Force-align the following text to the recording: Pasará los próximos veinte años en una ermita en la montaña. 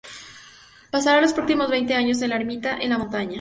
Pasará 0.89 1.21
los 1.21 1.33
próximos 1.33 1.69
veinte 1.69 1.93
años 1.93 2.23
en 2.23 2.31
una 2.31 2.37
ermita 2.37 2.75
en 2.75 2.89
la 2.89 2.97
montaña. 2.97 3.29